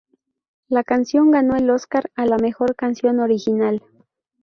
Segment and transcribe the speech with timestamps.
[0.67, 3.83] La canción ganó el Oscar a la mejor canción original.